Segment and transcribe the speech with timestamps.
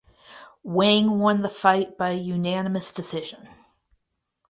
[0.63, 3.47] Wang won the fight by unanimous decision.